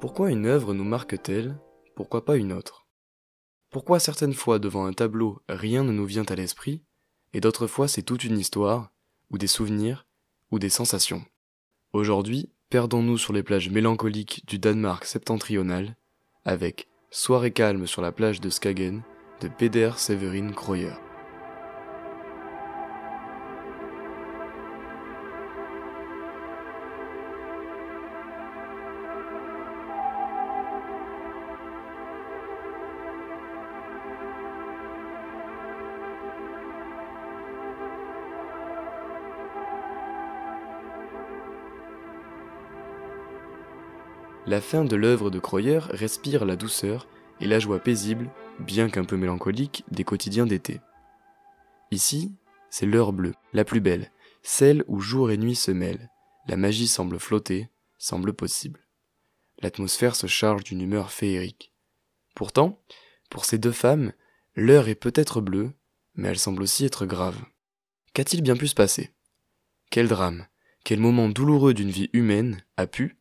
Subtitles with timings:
[0.00, 1.56] Pourquoi une œuvre nous marque-t-elle?
[1.94, 2.88] Pourquoi pas une autre?
[3.70, 6.82] Pourquoi certaines fois devant un tableau rien ne nous vient à l'esprit,
[7.34, 8.90] et d'autres fois c'est toute une histoire,
[9.30, 10.06] ou des souvenirs,
[10.50, 11.24] ou des sensations?
[11.92, 15.96] Aujourd'hui, perdons-nous sur les plages mélancoliques du Danemark septentrional,
[16.44, 19.02] avec Soirée calme sur la plage de Skagen
[19.40, 21.07] de Peder Severin Kroyer.
[44.48, 47.06] La fin de l'œuvre de Croyer respire la douceur
[47.38, 50.80] et la joie paisible, bien qu'un peu mélancolique, des quotidiens d'été.
[51.90, 52.32] Ici,
[52.70, 54.10] c'est l'heure bleue, la plus belle,
[54.42, 56.08] celle où jour et nuit se mêlent,
[56.46, 58.88] la magie semble flotter, semble possible.
[59.60, 61.74] L'atmosphère se charge d'une humeur féerique.
[62.34, 62.82] Pourtant,
[63.28, 64.14] pour ces deux femmes,
[64.56, 65.72] l'heure est peut-être bleue,
[66.14, 67.38] mais elle semble aussi être grave.
[68.14, 69.10] Qu'a-t-il bien pu se passer?
[69.90, 70.46] Quel drame,
[70.84, 73.17] quel moment douloureux d'une vie humaine a pu,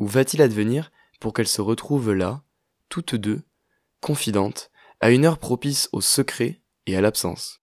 [0.00, 2.42] ou va-t-il advenir pour qu'elles se retrouvent là,
[2.88, 3.42] toutes deux,
[4.00, 7.60] confidentes, à une heure propice au secret et à l'absence?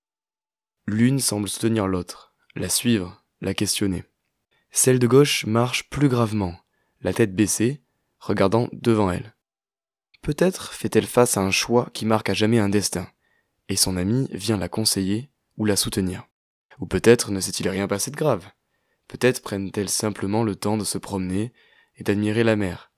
[0.86, 4.06] L'une semble soutenir l'autre, la suivre, la questionner.
[4.72, 6.56] Celle de gauche marche plus gravement,
[7.02, 7.82] la tête baissée,
[8.20, 9.36] regardant devant elle.
[10.22, 13.10] Peut-être fait-elle face à un choix qui marque à jamais un destin,
[13.68, 16.28] et son ami vient la conseiller ou la soutenir.
[16.80, 18.48] Ou peut-être ne s'est-il rien passé de grave.
[19.08, 21.52] Peut-être prennent-elles simplement le temps de se promener
[21.98, 22.92] et d'admirer la mer,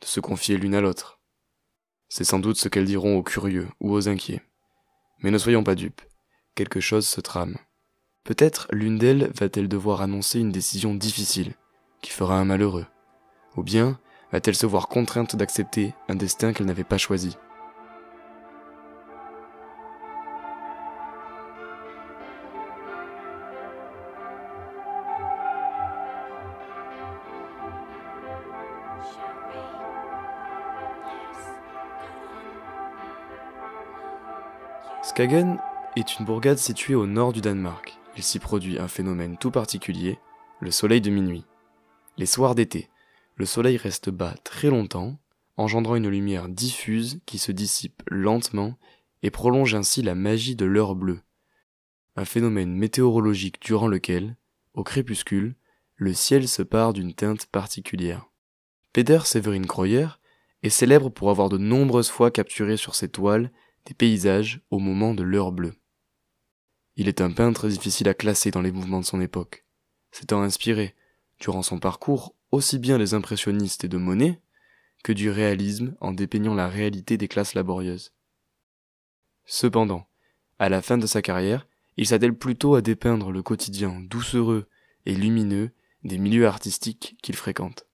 [0.00, 1.20] de se confier l'une à l'autre.
[2.08, 4.42] C'est sans doute ce qu'elles diront aux curieux ou aux inquiets.
[5.22, 6.02] Mais ne soyons pas dupes,
[6.54, 7.56] quelque chose se trame.
[8.24, 11.54] Peut-être l'une d'elles va-t-elle devoir annoncer une décision difficile,
[12.02, 12.86] qui fera un malheureux,
[13.56, 13.98] ou bien
[14.32, 17.36] va-t-elle se voir contrainte d'accepter un destin qu'elle n'avait pas choisi.
[35.10, 35.58] Skagen
[35.96, 37.98] est une bourgade située au nord du Danemark.
[38.16, 40.20] Il s'y produit un phénomène tout particulier,
[40.60, 41.44] le soleil de minuit.
[42.16, 42.90] Les soirs d'été,
[43.34, 45.18] le soleil reste bas très longtemps,
[45.56, 48.78] engendrant une lumière diffuse qui se dissipe lentement
[49.24, 51.22] et prolonge ainsi la magie de l'heure bleue.
[52.14, 54.36] Un phénomène météorologique durant lequel,
[54.74, 55.56] au crépuscule,
[55.96, 58.30] le ciel se pare d'une teinte particulière.
[58.92, 60.06] Peder Severin Kroyer
[60.62, 63.50] est célèbre pour avoir de nombreuses fois capturé sur ses toiles
[63.86, 65.74] des paysages au moment de l'heure bleue.
[66.96, 69.64] Il est un peintre difficile à classer dans les mouvements de son époque,
[70.10, 70.94] s'étant inspiré,
[71.38, 74.40] durant son parcours, aussi bien des impressionnistes et de Monet
[75.02, 78.12] que du réalisme en dépeignant la réalité des classes laborieuses.
[79.46, 80.06] Cependant,
[80.58, 81.66] à la fin de sa carrière,
[81.96, 84.68] il s'attelle plutôt à dépeindre le quotidien doucereux
[85.06, 85.70] et lumineux
[86.04, 87.86] des milieux artistiques qu'il fréquente.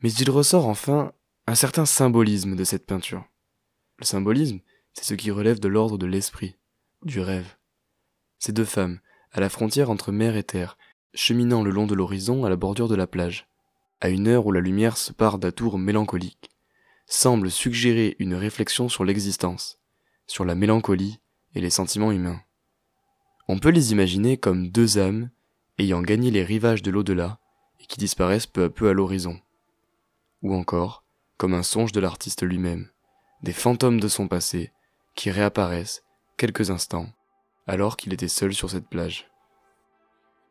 [0.00, 1.12] Mais il ressort enfin
[1.46, 3.24] un certain symbolisme de cette peinture.
[3.98, 4.60] Le symbolisme,
[4.92, 6.56] c'est ce qui relève de l'ordre de l'esprit,
[7.04, 7.56] du rêve.
[8.38, 9.00] Ces deux femmes,
[9.32, 10.76] à la frontière entre mer et terre,
[11.14, 13.48] cheminant le long de l'horizon à la bordure de la plage,
[14.00, 16.50] à une heure où la lumière se part d'atours mélancoliques,
[17.06, 19.78] semblent suggérer une réflexion sur l'existence,
[20.26, 21.20] sur la mélancolie
[21.54, 22.40] et les sentiments humains.
[23.48, 25.30] On peut les imaginer comme deux âmes
[25.78, 27.38] ayant gagné les rivages de l'au-delà
[27.80, 29.40] et qui disparaissent peu à peu à l'horizon.
[30.42, 31.04] Ou encore
[31.38, 32.88] comme un songe de l'artiste lui-même,
[33.46, 34.72] des fantômes de son passé
[35.14, 36.02] qui réapparaissent
[36.36, 37.06] quelques instants
[37.68, 39.30] alors qu'il était seul sur cette plage.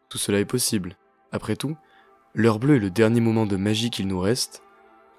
[0.08, 0.96] Tout cela est possible.
[1.34, 1.76] Après tout,
[2.34, 4.64] l'heure bleue est le dernier moment de magie qu'il nous reste,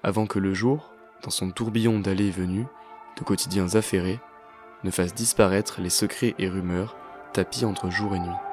[0.01, 0.91] avant que le jour,
[1.21, 2.65] dans son tourbillon d'allées et venues,
[3.15, 4.19] de quotidiens affairés,
[4.83, 6.97] ne fasse disparaître les secrets et rumeurs
[7.31, 8.46] tapis entre jour et nuit.